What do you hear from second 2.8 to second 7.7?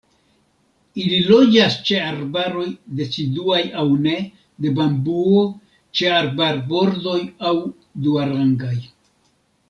deciduaj aŭ ne, de bambuo, ĉe arbarbordoj aŭ